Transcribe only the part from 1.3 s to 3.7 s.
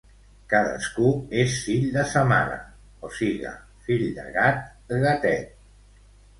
és fill de sa mare, o siga,